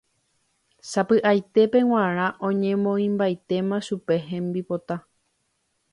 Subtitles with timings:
[0.91, 4.95] Sapy'aitépe g̃uarã oñemoĩmbaitéma chupe hembipota.